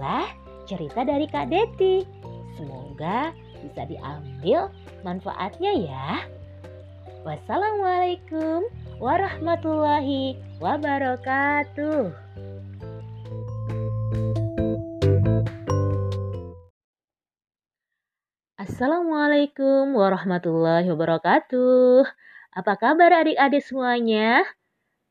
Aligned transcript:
inilah 0.00 0.32
cerita 0.64 1.04
dari 1.04 1.28
Kak 1.28 1.52
Deti. 1.52 2.08
Semoga 2.56 3.36
bisa 3.60 3.84
diambil 3.84 4.72
manfaatnya 5.04 5.76
ya. 5.76 6.24
Wassalamualaikum 7.20 8.64
warahmatullahi 8.96 10.40
wabarakatuh. 10.56 12.16
Assalamualaikum 18.56 19.92
warahmatullahi 19.92 20.88
wabarakatuh. 20.88 22.08
Apa 22.56 22.72
kabar 22.80 23.20
adik-adik 23.20 23.60
semuanya? 23.60 24.48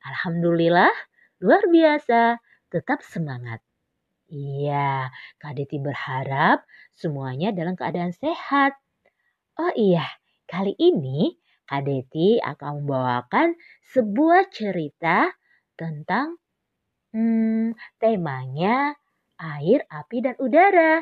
Alhamdulillah, 0.02 0.90
luar 1.38 1.62
biasa. 1.70 2.42
Tetap 2.74 3.06
semangat. 3.06 3.69
Iya, 4.30 5.10
Kak 5.42 5.58
Deti 5.58 5.82
berharap 5.82 6.62
semuanya 6.94 7.50
dalam 7.50 7.74
keadaan 7.74 8.14
sehat. 8.14 8.78
Oh 9.58 9.74
iya, 9.74 10.06
kali 10.46 10.78
ini 10.78 11.34
Kak 11.66 11.90
Deti 11.90 12.38
akan 12.38 12.86
membawakan 12.86 13.58
sebuah 13.90 14.54
cerita 14.54 15.34
tentang 15.74 16.38
hmm, 17.18 17.74
temanya 17.98 18.94
air, 19.42 19.90
api, 19.90 20.18
dan 20.22 20.38
udara. 20.38 21.02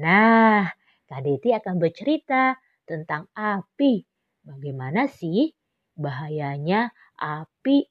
Nah, 0.00 0.64
Kak 1.04 1.20
Deti 1.28 1.52
akan 1.52 1.76
bercerita 1.76 2.56
tentang 2.88 3.28
api. 3.36 4.00
Bagaimana 4.48 5.12
sih 5.12 5.52
bahayanya 5.92 6.88
api 7.20 7.84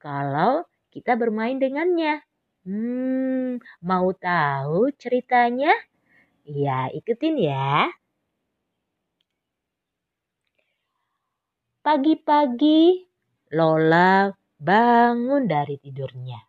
kalau 0.00 0.64
kita 0.88 1.12
bermain 1.20 1.60
dengannya? 1.60 2.24
Hmm, 2.64 3.60
mau 3.84 4.08
tahu 4.16 4.88
ceritanya? 4.96 5.68
Ya, 6.48 6.88
ikutin 6.98 7.36
ya. 7.40 7.92
Pagi-pagi, 11.84 13.04
Lola 13.52 14.32
bangun 14.56 15.44
dari 15.44 15.76
tidurnya. 15.76 16.40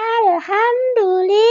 Alhamdulillah 0.00 1.49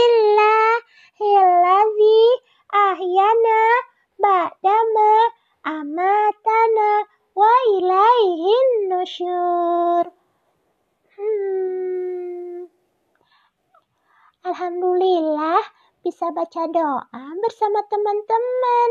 baca 16.30 16.66
doa 16.70 17.24
bersama 17.42 17.82
teman-teman. 17.90 18.90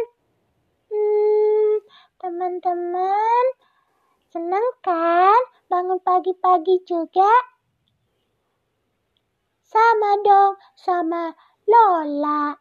Hmm, 0.90 1.74
teman-teman, 2.20 3.46
senang 4.30 4.68
kan 4.84 5.42
bangun 5.72 6.00
pagi-pagi 6.04 6.84
juga? 6.84 7.32
Sama 9.64 10.18
dong, 10.26 10.58
sama 10.74 11.32
Lola. 11.70 12.58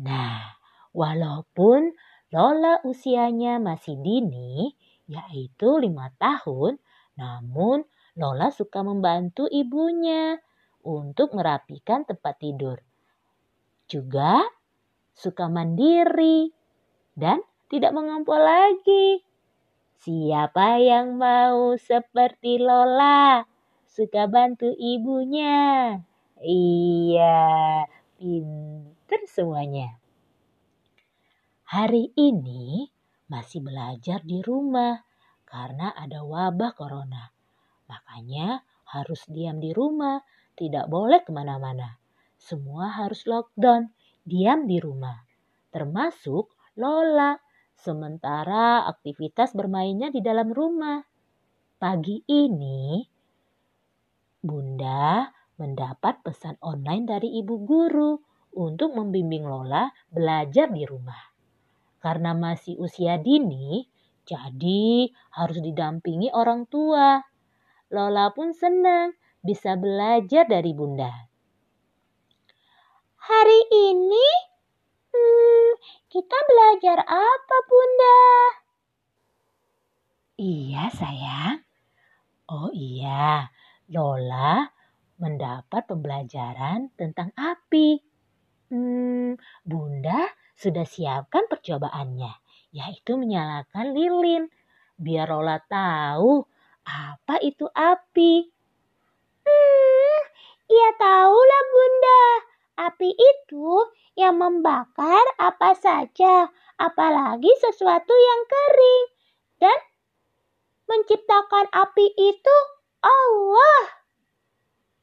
Nah, 0.00 0.56
walaupun 0.96 1.92
Lola 2.32 2.80
usianya 2.88 3.60
masih 3.60 4.00
dini, 4.00 4.72
yaitu 5.04 5.76
lima 5.76 6.08
tahun, 6.16 6.80
namun 7.20 7.84
Lola 8.16 8.48
suka 8.48 8.80
membantu 8.80 9.44
ibunya 9.52 10.40
untuk 10.80 11.36
merapikan 11.36 12.08
tempat 12.08 12.40
tidur. 12.40 12.80
Juga 13.90 14.46
suka 15.18 15.50
mandiri 15.50 16.54
dan 17.18 17.42
tidak 17.66 17.90
mengompol 17.90 18.38
lagi. 18.38 19.18
Siapa 19.98 20.78
yang 20.78 21.18
mau 21.18 21.74
seperti 21.74 22.62
Lola? 22.62 23.42
Suka 23.90 24.30
bantu 24.30 24.70
ibunya. 24.78 25.98
Iya, 26.40 27.84
pinter 28.16 29.20
semuanya. 29.28 30.00
Hari 31.68 32.16
ini 32.16 32.88
masih 33.28 33.60
belajar 33.60 34.24
di 34.24 34.40
rumah 34.40 35.04
karena 35.44 35.92
ada 35.92 36.24
wabah 36.24 36.72
corona. 36.78 37.34
Makanya 37.90 38.62
harus 38.88 39.26
diam 39.28 39.60
di 39.60 39.74
rumah 39.76 40.22
tidak 40.56 40.88
boleh 40.88 41.20
ke 41.26 41.34
mana-mana. 41.34 41.99
Semua 42.40 42.88
harus 42.88 43.28
lockdown, 43.28 43.92
diam 44.24 44.64
di 44.64 44.80
rumah. 44.80 45.28
Termasuk 45.68 46.56
Lola, 46.80 47.36
sementara 47.76 48.88
aktivitas 48.88 49.52
bermainnya 49.52 50.08
di 50.08 50.24
dalam 50.24 50.48
rumah. 50.48 51.04
Pagi 51.76 52.24
ini, 52.24 53.04
Bunda 54.40 55.28
mendapat 55.60 56.24
pesan 56.24 56.56
online 56.64 57.04
dari 57.04 57.36
ibu 57.44 57.60
guru 57.60 58.16
untuk 58.56 58.96
membimbing 58.96 59.44
Lola 59.44 59.92
belajar 60.08 60.72
di 60.72 60.88
rumah. 60.88 61.20
Karena 62.00 62.32
masih 62.32 62.80
usia 62.80 63.20
dini, 63.20 63.84
jadi 64.24 65.12
harus 65.36 65.60
didampingi 65.60 66.32
orang 66.32 66.64
tua. 66.64 67.20
Lola 67.92 68.32
pun 68.32 68.56
senang 68.56 69.12
bisa 69.44 69.76
belajar 69.76 70.48
dari 70.48 70.72
Bunda. 70.72 71.29
Hari 73.30 73.62
ini 73.70 74.28
hmm, 75.14 75.70
kita 76.10 76.34
belajar 76.50 76.98
apa 77.06 77.56
Bunda? 77.70 78.26
Iya 80.34 80.90
sayang. 80.90 81.62
Oh 82.50 82.74
iya, 82.74 83.46
Lola 83.86 84.66
mendapat 85.22 85.86
pembelajaran 85.86 86.90
tentang 86.98 87.30
api. 87.38 88.02
Hmm, 88.66 89.38
Bunda 89.62 90.34
sudah 90.58 90.82
siapkan 90.82 91.46
percobaannya, 91.46 92.34
yaitu 92.74 93.14
menyalakan 93.14 93.94
lilin. 93.94 94.50
Biar 94.98 95.30
Lola 95.30 95.62
tahu 95.70 96.42
apa 96.82 97.38
itu 97.46 97.70
api. 97.70 98.50
Hmm, 99.46 100.18
ya 100.66 100.88
tahulah 100.98 101.62
bunda. 101.70 102.49
Api 102.80 103.12
itu 103.12 103.68
yang 104.16 104.40
membakar 104.40 105.20
apa 105.36 105.76
saja, 105.76 106.48
apalagi 106.80 107.52
sesuatu 107.60 108.16
yang 108.16 108.42
kering. 108.48 109.06
Dan 109.60 109.78
menciptakan 110.88 111.68
api 111.76 112.08
itu 112.16 112.56
Allah. 113.04 113.82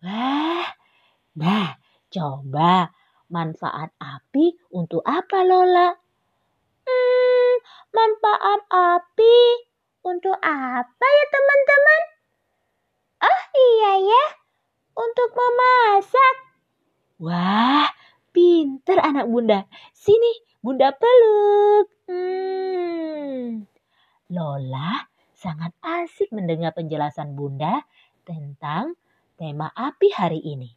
Wah, 0.01 0.67
nah 1.37 1.77
coba 2.09 2.89
manfaat 3.29 3.93
api 4.01 4.57
untuk 4.73 5.05
apa 5.05 5.45
Lola? 5.45 5.93
Hmm, 6.81 7.53
manfaat 7.93 8.65
api 8.73 9.37
untuk 10.01 10.33
apa 10.41 11.05
ya 11.05 11.25
teman-teman? 11.29 12.01
Oh 13.21 13.41
iya 13.53 13.93
ya, 14.01 14.23
untuk 14.97 15.29
memasak. 15.37 16.46
Wah, 17.17 17.89
pinter 18.29 19.01
anak 19.01 19.25
bunda. 19.25 19.65
Sini, 19.93 20.47
Bunda 20.57 20.89
peluk. 20.89 21.87
Hmm. 22.11 23.63
Lola 24.33 25.05
sangat 25.31 25.71
asik 25.79 26.33
mendengar 26.35 26.75
penjelasan 26.75 27.37
Bunda 27.37 27.85
tentang 28.27 28.97
tema 29.37 29.71
api 29.71 30.11
hari 30.11 30.41
ini. 30.43 30.67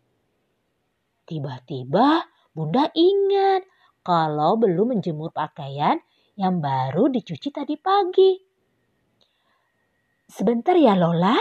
Tiba-tiba 1.27 2.29
Bunda 2.55 2.93
ingat 2.93 3.67
kalau 4.05 4.61
belum 4.61 4.95
menjemur 4.95 5.33
pakaian 5.33 5.97
yang 6.37 6.61
baru 6.61 7.09
dicuci 7.11 7.49
tadi 7.49 7.75
pagi. 7.81 8.37
Sebentar 10.31 10.77
ya 10.77 10.95
Lola, 10.95 11.41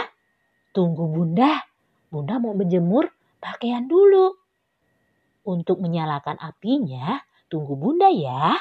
tunggu 0.74 1.06
Bunda. 1.06 1.60
Bunda 2.10 2.40
mau 2.42 2.56
menjemur 2.56 3.06
pakaian 3.38 3.84
dulu. 3.86 4.39
Untuk 5.40 5.80
menyalakan 5.80 6.36
apinya, 6.36 7.20
tunggu 7.48 7.74
Bunda 7.74 8.12
ya. 8.12 8.54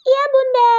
Iya 0.00 0.22
Bunda. 0.32 0.72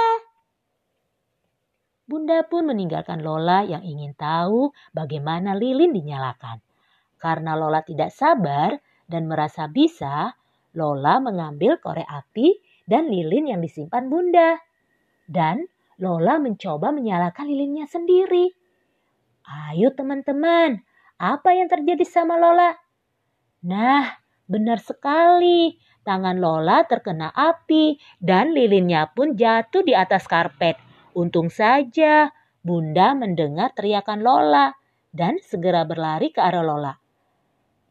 Bunda 2.02 2.38
pun 2.44 2.68
meninggalkan 2.68 3.24
Lola 3.24 3.64
yang 3.64 3.80
ingin 3.86 4.12
tahu 4.12 4.74
bagaimana 4.92 5.56
lilin 5.56 5.94
dinyalakan. 5.94 6.60
Karena 7.16 7.54
Lola 7.54 7.80
tidak 7.86 8.10
sabar 8.10 8.74
dan 9.06 9.30
merasa 9.30 9.70
bisa, 9.70 10.34
Lola 10.74 11.20
mengambil 11.20 11.78
korek 11.78 12.08
api 12.08 12.58
dan 12.88 13.08
lilin 13.08 13.52
yang 13.52 13.60
disimpan 13.62 14.10
Bunda. 14.10 14.58
Dan 15.24 15.64
Lola 16.02 16.40
mencoba 16.42 16.90
menyalakan 16.90 17.46
lilinnya 17.46 17.86
sendiri. 17.86 18.50
Ayo 19.46 19.94
teman-teman, 19.94 20.82
apa 21.20 21.50
yang 21.54 21.70
terjadi 21.70 22.02
sama 22.02 22.36
Lola? 22.40 22.74
Nah, 23.62 24.21
benar 24.48 24.78
sekali. 24.82 25.74
Tangan 26.02 26.42
Lola 26.42 26.82
terkena 26.86 27.30
api 27.30 27.94
dan 28.18 28.50
lilinnya 28.50 29.06
pun 29.14 29.38
jatuh 29.38 29.86
di 29.86 29.94
atas 29.94 30.26
karpet. 30.26 30.74
Untung 31.14 31.46
saja 31.46 32.32
Bunda 32.62 33.14
mendengar 33.14 33.70
teriakan 33.74 34.22
Lola 34.22 34.74
dan 35.14 35.38
segera 35.42 35.86
berlari 35.86 36.34
ke 36.34 36.42
arah 36.42 36.62
Lola 36.62 36.94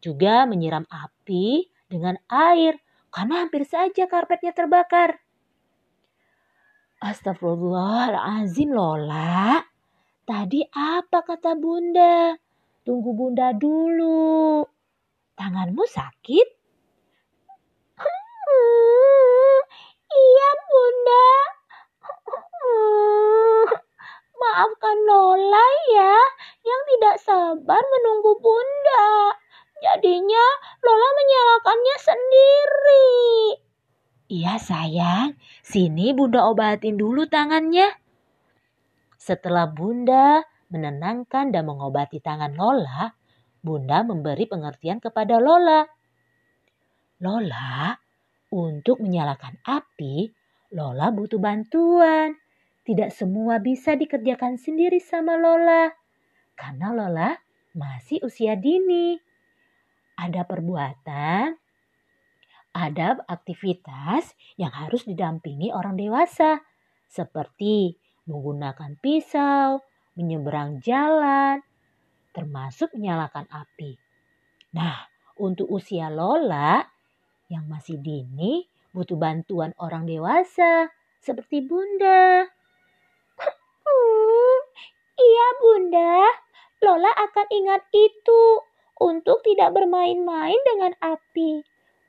juga 0.02 0.44
menyiram 0.50 0.82
api 0.90 1.70
dengan 1.86 2.18
air 2.26 2.82
karena 3.14 3.46
hampir 3.46 3.62
saja 3.62 4.10
karpetnya 4.10 4.50
terbakar. 4.50 5.22
Astagfirullahaladzim 6.98 8.74
Lola. 8.74 9.62
Tadi 10.26 10.66
apa 10.74 11.22
kata 11.22 11.54
bunda? 11.54 12.34
Tunggu 12.82 13.10
bunda 13.14 13.54
dulu. 13.54 14.66
Tanganmu 15.32 15.84
sakit? 15.88 16.48
iya 20.12 20.50
bunda. 20.68 21.28
Maafkan 24.36 24.98
Lola 25.08 25.68
ya 25.96 26.16
yang 26.60 26.80
tidak 26.92 27.16
sabar 27.24 27.80
menunggu 27.80 28.36
bunda. 28.42 29.32
Jadinya 29.82 30.46
Lola 30.84 31.08
menyalakannya 31.16 31.96
sendiri. 31.98 33.08
Iya 34.32 34.56
sayang, 34.56 35.36
sini 35.64 36.12
bunda 36.16 36.44
obatin 36.48 36.96
dulu 36.96 37.28
tangannya. 37.28 37.88
Setelah 39.16 39.68
bunda 39.68 40.44
menenangkan 40.72 41.52
dan 41.52 41.68
mengobati 41.68 42.18
tangan 42.20 42.56
Lola, 42.56 43.12
bunda 43.62 44.02
memberi 44.02 44.44
pengertian 44.50 44.98
kepada 44.98 45.38
Lola. 45.38 45.86
Lola, 47.22 47.94
untuk 48.52 48.98
menyalakan 48.98 49.62
api, 49.64 50.28
Lola 50.74 51.14
butuh 51.14 51.38
bantuan. 51.38 52.36
Tidak 52.82 53.14
semua 53.14 53.62
bisa 53.62 53.94
dikerjakan 53.94 54.58
sendiri 54.58 54.98
sama 54.98 55.38
Lola. 55.38 55.88
Karena 56.58 56.90
Lola 56.90 57.30
masih 57.72 58.20
usia 58.26 58.58
dini 58.58 59.16
ada 60.18 60.44
perbuatan, 60.44 61.56
ada 62.72 63.08
aktivitas 63.26 64.36
yang 64.60 64.72
harus 64.72 65.02
didampingi 65.08 65.72
orang 65.72 65.96
dewasa, 65.96 66.60
seperti 67.08 67.96
menggunakan 68.28 68.96
pisau, 69.02 69.82
menyeberang 70.14 70.78
jalan, 70.84 71.64
termasuk 72.32 72.92
menyalakan 72.96 73.46
api. 73.52 73.96
Nah, 74.72 75.08
untuk 75.36 75.68
usia 75.68 76.08
Lola 76.08 76.80
yang 77.52 77.68
masih 77.68 78.00
dini 78.00 78.64
butuh 78.92 79.16
bantuan 79.16 79.72
orang 79.80 80.04
dewasa 80.08 80.88
seperti 81.20 81.64
Bunda. 81.64 82.48
Iya 85.22 85.46
Bunda, 85.60 86.18
Lola 86.82 87.12
akan 87.14 87.46
ingat 87.52 87.86
itu 87.94 88.42
untuk 88.98 89.44
tidak 89.46 89.70
bermain-main 89.70 90.58
dengan 90.66 90.92
api. 90.98 91.62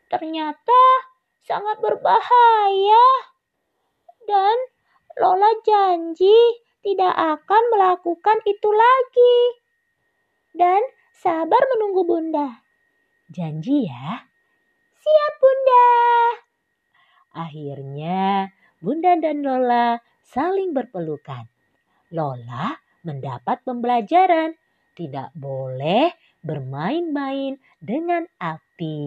Ternyata 0.09 0.83
sangat 1.45 1.77
berbahaya. 1.83 3.05
Dan 4.23 4.57
Lola 5.19 5.51
janji 5.61 6.63
tidak 6.81 7.13
akan 7.13 7.63
melakukan 7.69 8.37
itu 8.49 8.69
lagi. 8.71 9.62
Dan 10.53 10.81
sabar 11.09 11.59
menunggu 11.73 12.05
Bunda. 12.05 12.61
Janji 13.33 13.89
ya? 13.89 14.21
Siap 14.94 15.33
Bunda. 15.41 15.85
Akhirnya 17.33 18.53
Bunda 18.77 19.17
dan 19.17 19.41
Lola 19.41 19.97
saling 20.21 20.77
berpelukan. 20.77 21.50
Lola 22.13 22.77
mendapat 23.01 23.65
pembelajaran 23.65 24.53
tidak 24.94 25.33
boleh 25.33 26.13
bermain-main 26.45 27.57
dengan 27.81 28.29
api. 28.38 29.01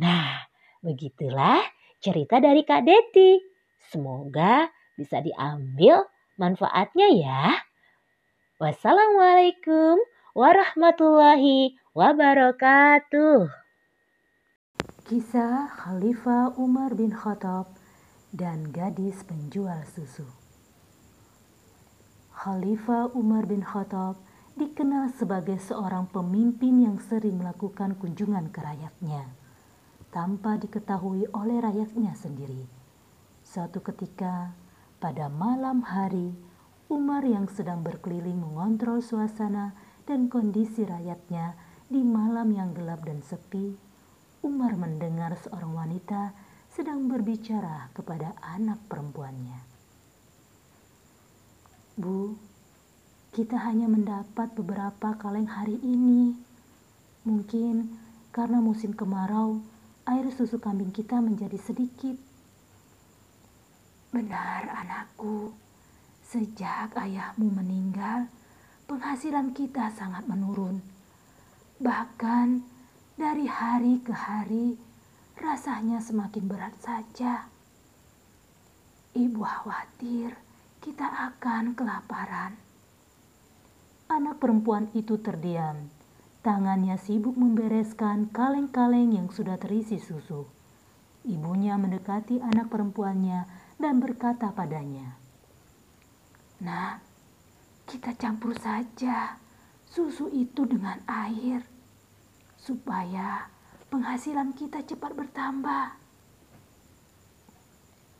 Nah, 0.00 0.48
begitulah 0.80 1.60
cerita 2.00 2.40
dari 2.40 2.64
Kak 2.64 2.82
Deti. 2.88 3.36
Semoga 3.92 4.72
bisa 4.96 5.20
diambil 5.20 6.08
manfaatnya 6.40 7.08
ya. 7.12 7.65
Wassalamualaikum 8.56 10.00
warahmatullahi 10.32 11.76
wabarakatuh. 11.92 13.52
Kisah 15.04 15.68
Khalifah 15.76 16.56
Umar 16.56 16.96
bin 16.96 17.12
Khattab 17.12 17.76
dan 18.32 18.72
gadis 18.72 19.20
penjual 19.28 19.84
susu. 19.92 20.24
Khalifah 22.32 23.12
Umar 23.12 23.44
bin 23.44 23.60
Khattab 23.60 24.16
dikenal 24.56 25.12
sebagai 25.12 25.60
seorang 25.60 26.08
pemimpin 26.08 26.80
yang 26.80 26.96
sering 26.96 27.36
melakukan 27.36 27.92
kunjungan 28.00 28.48
ke 28.56 28.64
rakyatnya 28.64 29.36
tanpa 30.08 30.56
diketahui 30.56 31.28
oleh 31.36 31.60
rakyatnya 31.60 32.16
sendiri. 32.16 32.64
Suatu 33.44 33.84
ketika, 33.84 34.56
pada 34.96 35.28
malam 35.28 35.84
hari, 35.84 36.32
Umar 36.86 37.26
yang 37.26 37.50
sedang 37.50 37.82
berkeliling 37.82 38.38
mengontrol 38.38 39.02
suasana 39.02 39.74
dan 40.06 40.30
kondisi 40.30 40.86
rakyatnya 40.86 41.58
di 41.90 41.98
malam 42.06 42.54
yang 42.54 42.70
gelap 42.78 43.02
dan 43.02 43.26
sepi, 43.26 43.74
Umar 44.46 44.78
mendengar 44.78 45.34
seorang 45.34 45.74
wanita 45.74 46.30
sedang 46.70 47.10
berbicara 47.10 47.90
kepada 47.90 48.38
anak 48.38 48.78
perempuannya. 48.86 49.58
Bu, 51.98 52.38
kita 53.34 53.58
hanya 53.66 53.90
mendapat 53.90 54.54
beberapa 54.54 55.18
kaleng 55.18 55.50
hari 55.50 55.82
ini. 55.82 56.38
Mungkin 57.26 57.98
karena 58.30 58.62
musim 58.62 58.94
kemarau, 58.94 59.58
air 60.06 60.30
susu 60.30 60.62
kambing 60.62 60.94
kita 60.94 61.18
menjadi 61.18 61.58
sedikit. 61.58 62.14
Benar, 64.14 64.70
anakku. 64.70 65.65
Sejak 66.26 66.90
ayahmu 66.98 67.54
meninggal, 67.54 68.26
penghasilan 68.90 69.54
kita 69.54 69.94
sangat 69.94 70.26
menurun. 70.26 70.82
Bahkan 71.78 72.66
dari 73.14 73.46
hari 73.46 74.02
ke 74.02 74.10
hari, 74.10 74.74
rasanya 75.38 76.02
semakin 76.02 76.50
berat 76.50 76.74
saja. 76.82 77.46
Ibu 79.14 79.38
khawatir 79.38 80.34
kita 80.82 81.06
akan 81.06 81.78
kelaparan. 81.78 82.58
Anak 84.10 84.42
perempuan 84.42 84.90
itu 84.98 85.22
terdiam. 85.22 85.86
Tangannya 86.42 86.98
sibuk 86.98 87.38
membereskan 87.38 88.34
kaleng-kaleng 88.34 89.14
yang 89.14 89.30
sudah 89.30 89.62
terisi 89.62 90.02
susu. 90.02 90.42
Ibunya 91.22 91.78
mendekati 91.78 92.42
anak 92.42 92.66
perempuannya 92.70 93.46
dan 93.78 93.98
berkata 93.98 94.50
padanya, 94.50 95.18
"Nah, 96.60 97.00
kita 97.86 98.16
campur 98.18 98.56
saja 98.58 99.38
susu 99.86 100.28
itu 100.28 100.66
dengan 100.68 101.00
air 101.08 101.64
supaya 102.58 103.46
penghasilan 103.88 104.52
kita 104.58 104.82
cepat 104.82 105.14
bertambah. 105.14 105.86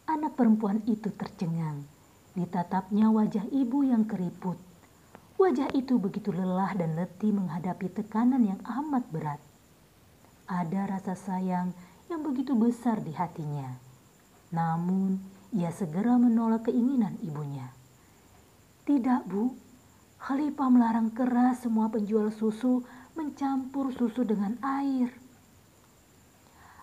Anak 0.07 0.33
perempuan 0.39 0.81
itu 0.87 1.11
tercengang. 1.11 1.83
Ditatapnya 2.39 3.11
wajah 3.11 3.43
ibu 3.51 3.83
yang 3.83 4.07
keriput. 4.07 4.55
Wajah 5.37 5.69
itu 5.77 6.01
begitu 6.01 6.33
lelah 6.33 6.73
dan 6.79 6.97
letih 6.97 7.35
menghadapi 7.35 7.93
tekanan 7.93 8.41
yang 8.41 8.61
amat 8.65 9.05
berat. 9.13 9.41
Ada 10.49 10.97
rasa 10.97 11.13
sayang 11.13 11.75
yang 12.07 12.23
begitu 12.23 12.55
besar 12.55 13.03
di 13.03 13.13
hatinya. 13.13 13.77
Namun, 14.55 15.21
ia 15.53 15.69
segera 15.75 16.17
menolak 16.17 16.71
keinginan 16.71 17.19
ibunya. 17.21 17.76
Tidak, 18.87 19.27
Bu. 19.27 19.51
Khalifah 20.23 20.71
melarang 20.71 21.11
keras 21.11 21.67
semua 21.67 21.91
penjual 21.91 22.31
susu 22.31 22.87
mencampur 23.19 23.91
susu 23.91 24.23
dengan 24.23 24.55
air. 24.63 25.11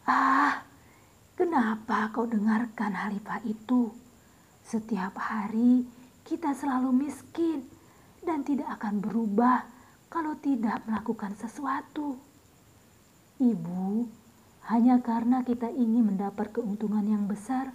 Ah, 0.03 0.67
kenapa 1.39 2.11
kau 2.11 2.27
dengarkan 2.27 2.91
Khalifah 2.91 3.39
itu? 3.47 3.95
Setiap 4.67 5.15
hari 5.15 5.87
kita 6.27 6.51
selalu 6.51 7.07
miskin 7.07 7.63
dan 8.19 8.43
tidak 8.43 8.83
akan 8.83 8.99
berubah 8.99 9.63
kalau 10.11 10.35
tidak 10.43 10.83
melakukan 10.83 11.39
sesuatu. 11.39 12.19
Ibu, 13.39 14.11
hanya 14.67 14.99
karena 14.99 15.39
kita 15.47 15.71
ingin 15.71 16.11
mendapat 16.11 16.51
keuntungan 16.51 17.07
yang 17.07 17.31
besar, 17.31 17.71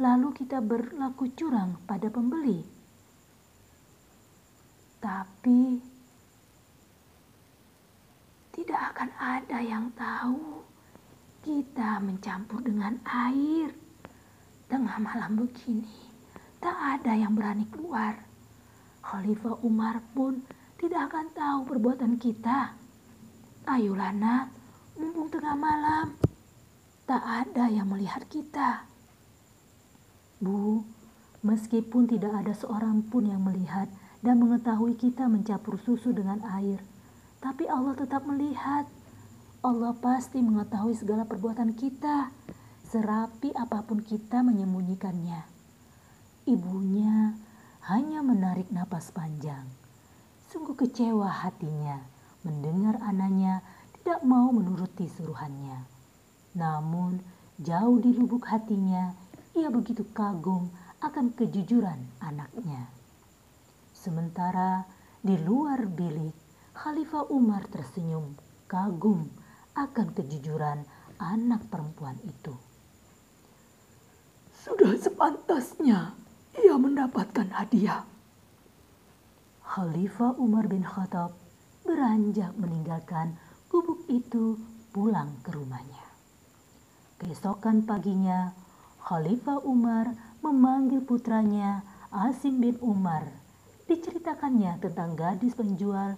lalu 0.00 0.32
kita 0.32 0.64
berlaku 0.64 1.28
curang 1.36 1.76
pada 1.84 2.08
pembeli. 2.08 2.79
Tapi 5.00 5.80
tidak 8.52 8.80
akan 8.92 9.10
ada 9.16 9.58
yang 9.64 9.88
tahu 9.96 10.60
kita 11.40 12.04
mencampur 12.04 12.60
dengan 12.60 13.00
air. 13.08 13.72
Tengah 14.68 15.00
malam 15.02 15.40
begini, 15.40 16.12
tak 16.60 16.76
ada 16.76 17.16
yang 17.16 17.34
berani 17.34 17.66
keluar. 17.72 18.14
Khalifah 19.00 19.58
Umar 19.64 20.04
pun 20.12 20.44
tidak 20.76 21.10
akan 21.10 21.26
tahu 21.34 21.60
perbuatan 21.66 22.14
kita. 22.20 22.76
Ayolah 23.66 24.12
nak, 24.14 24.52
mumpung 25.00 25.32
tengah 25.32 25.56
malam, 25.56 26.14
tak 27.08 27.24
ada 27.24 27.66
yang 27.66 27.90
melihat 27.90 28.22
kita. 28.30 28.84
Bu, 30.40 30.84
meskipun 31.44 32.08
tidak 32.08 32.32
ada 32.32 32.54
seorang 32.54 33.02
pun 33.04 33.28
yang 33.28 33.42
melihat, 33.42 33.90
dan 34.20 34.36
mengetahui 34.40 34.96
kita 34.96 35.28
mencampur 35.28 35.80
susu 35.80 36.12
dengan 36.12 36.40
air. 36.56 36.80
Tapi 37.40 37.64
Allah 37.68 37.96
tetap 37.96 38.24
melihat. 38.28 38.84
Allah 39.60 39.92
pasti 39.92 40.40
mengetahui 40.40 40.96
segala 40.96 41.28
perbuatan 41.28 41.76
kita, 41.76 42.32
serapi 42.88 43.52
apa 43.52 43.84
pun 43.84 44.00
kita 44.00 44.40
menyembunyikannya. 44.40 45.44
Ibunya 46.48 47.36
hanya 47.92 48.24
menarik 48.24 48.72
napas 48.72 49.12
panjang. 49.12 49.68
Sungguh 50.48 50.72
kecewa 50.76 51.28
hatinya 51.28 52.00
mendengar 52.40 52.96
anaknya 53.04 53.60
tidak 54.00 54.24
mau 54.24 54.48
menuruti 54.48 55.12
suruhannya. 55.12 55.84
Namun, 56.56 57.20
jauh 57.60 58.00
di 58.00 58.16
lubuk 58.16 58.48
hatinya, 58.48 59.12
ia 59.52 59.68
begitu 59.68 60.08
kagum 60.16 60.72
akan 61.04 61.36
kejujuran 61.36 62.00
anaknya. 62.18 62.99
Sementara 64.00 64.88
di 65.20 65.36
luar 65.36 65.84
bilik, 65.84 66.32
Khalifah 66.72 67.28
Umar 67.28 67.68
tersenyum 67.68 68.32
kagum 68.64 69.28
akan 69.76 70.16
kejujuran 70.16 70.88
anak 71.20 71.68
perempuan 71.68 72.16
itu. 72.24 72.56
Sudah 74.56 74.96
sepantasnya 74.96 76.16
ia 76.56 76.80
mendapatkan 76.80 77.52
hadiah. 77.52 78.08
Khalifah 79.68 80.32
Umar 80.40 80.64
bin 80.64 80.80
Khattab 80.80 81.36
beranjak 81.84 82.56
meninggalkan 82.56 83.36
gubuk 83.68 84.08
itu 84.08 84.56
pulang 84.96 85.36
ke 85.44 85.52
rumahnya. 85.52 86.08
Keesokan 87.20 87.84
paginya, 87.84 88.56
Khalifah 89.04 89.60
Umar 89.60 90.16
memanggil 90.40 91.04
putranya 91.04 91.84
Asim 92.08 92.64
bin 92.64 92.80
Umar 92.80 93.39
diceritakannya 93.90 94.78
tentang 94.78 95.18
gadis 95.18 95.58
penjual 95.58 96.14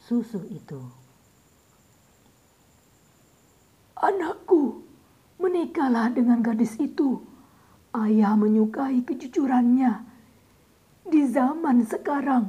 susu 0.00 0.40
itu. 0.48 0.80
Anakku, 4.00 4.80
menikahlah 5.36 6.08
dengan 6.08 6.40
gadis 6.40 6.80
itu. 6.80 7.20
Ayah 7.92 8.32
menyukai 8.32 9.04
kejujurannya. 9.04 10.08
Di 11.04 11.22
zaman 11.28 11.84
sekarang, 11.84 12.48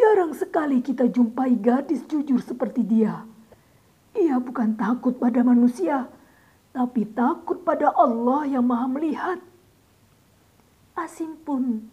jarang 0.00 0.32
sekali 0.32 0.80
kita 0.80 1.04
jumpai 1.12 1.60
gadis 1.60 2.00
jujur 2.08 2.40
seperti 2.40 2.80
dia. 2.80 3.28
Ia 4.16 4.40
bukan 4.40 4.74
takut 4.80 5.20
pada 5.20 5.44
manusia, 5.44 6.08
tapi 6.72 7.04
takut 7.12 7.60
pada 7.60 7.92
Allah 7.92 8.48
yang 8.48 8.64
Maha 8.64 8.88
Melihat. 8.88 9.38
Asim 10.96 11.36
pun 11.44 11.86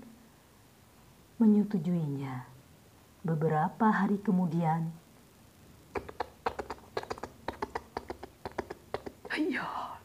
menyetujuinya. 1.38 2.46
Beberapa 3.26 3.92
hari 3.92 4.18
kemudian, 4.22 4.90
Ayah. 9.28 10.00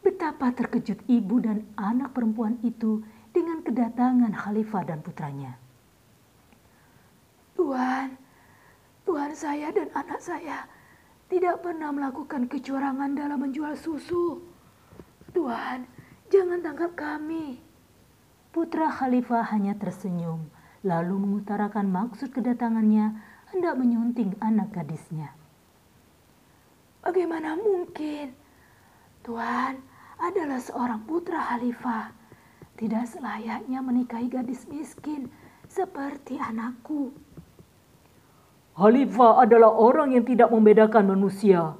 Betapa 0.00 0.52
terkejut 0.56 1.00
ibu 1.10 1.42
dan 1.42 1.66
anak 1.76 2.16
perempuan 2.16 2.56
itu 2.64 3.04
dengan 3.36 3.60
kedatangan 3.60 4.32
Khalifah 4.32 4.84
dan 4.86 5.04
putranya. 5.04 5.58
Tuhan, 7.58 8.16
Tuhan 9.04 9.29
saya 9.40 9.72
dan 9.72 9.88
anak 9.96 10.20
saya 10.20 10.68
tidak 11.32 11.64
pernah 11.64 11.88
melakukan 11.88 12.44
kecurangan 12.44 13.16
dalam 13.16 13.40
menjual 13.40 13.72
susu. 13.72 14.36
Tuhan, 15.32 15.88
jangan 16.28 16.60
tangkap 16.60 16.92
kami. 16.92 17.56
Putra 18.52 18.92
Khalifah 18.92 19.48
hanya 19.56 19.78
tersenyum, 19.80 20.52
lalu 20.84 21.16
mengutarakan 21.16 21.88
maksud 21.88 22.36
kedatangannya 22.36 23.16
hendak 23.48 23.80
menyunting 23.80 24.36
anak 24.44 24.76
gadisnya. 24.76 25.32
Bagaimana 27.00 27.56
mungkin? 27.56 28.36
Tuhan 29.24 29.80
adalah 30.20 30.60
seorang 30.60 31.08
putra 31.08 31.40
Khalifah. 31.40 32.12
Tidak 32.76 33.04
selayaknya 33.08 33.80
menikahi 33.80 34.28
gadis 34.28 34.68
miskin 34.68 35.32
seperti 35.70 36.36
anakku. 36.36 37.14
Khalifah 38.80 39.44
adalah 39.44 39.76
orang 39.76 40.16
yang 40.16 40.24
tidak 40.24 40.48
membedakan 40.48 41.12
manusia. 41.12 41.76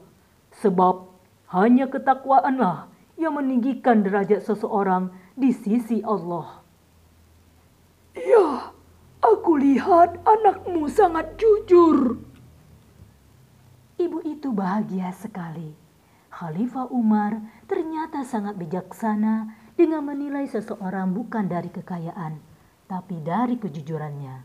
Sebab 0.61 1.09
hanya 1.49 1.89
ketakwaanlah 1.89 2.93
yang 3.17 3.41
meninggikan 3.41 4.05
derajat 4.05 4.45
seseorang 4.45 5.09
di 5.33 5.49
sisi 5.49 6.05
Allah. 6.05 6.61
Ya, 8.13 8.77
aku 9.25 9.57
lihat 9.57 10.21
anakmu 10.29 10.93
sangat 10.93 11.41
jujur. 11.41 12.21
Ibu 13.97 14.21
itu 14.29 14.53
bahagia 14.53 15.09
sekali. 15.17 15.73
Khalifah 16.29 16.93
Umar 16.93 17.41
ternyata 17.65 18.29
sangat 18.29 18.61
bijaksana 18.61 19.49
dengan 19.73 20.05
menilai 20.05 20.45
seseorang 20.53 21.17
bukan 21.17 21.49
dari 21.49 21.73
kekayaan, 21.73 22.45
tapi 22.85 23.25
dari 23.25 23.57
kejujurannya. 23.57 24.45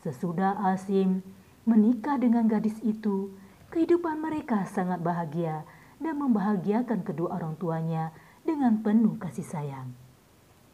Sesudah 0.00 0.56
Asim 0.72 1.20
Menikah 1.62 2.18
dengan 2.18 2.50
gadis 2.50 2.74
itu, 2.82 3.30
kehidupan 3.70 4.18
mereka 4.18 4.66
sangat 4.66 4.98
bahagia 4.98 5.62
dan 6.02 6.18
membahagiakan 6.18 7.06
kedua 7.06 7.38
orang 7.38 7.54
tuanya 7.54 8.10
dengan 8.42 8.82
penuh 8.82 9.14
kasih 9.22 9.46
sayang. 9.46 9.94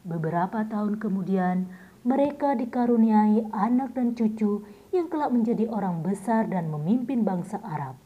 Beberapa 0.01 0.65
tahun 0.65 0.97
kemudian, 0.97 1.69
mereka 2.01 2.57
dikaruniai 2.57 3.53
anak 3.53 3.93
dan 3.93 4.17
cucu 4.17 4.65
yang 4.89 5.11
kelak 5.11 5.29
menjadi 5.29 5.69
orang 5.69 6.01
besar 6.01 6.49
dan 6.49 6.73
memimpin 6.73 7.21
bangsa 7.21 7.61
Arab, 7.61 7.99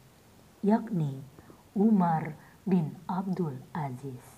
yakni 0.60 1.24
Umar 1.72 2.36
bin 2.68 3.00
Abdul 3.08 3.64
Aziz. 3.72 4.33